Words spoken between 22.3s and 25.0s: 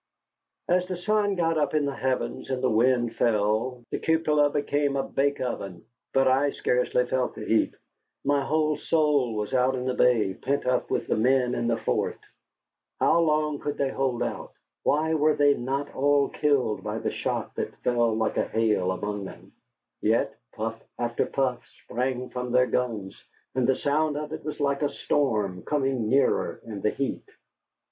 from their guns, and the sound of it was like a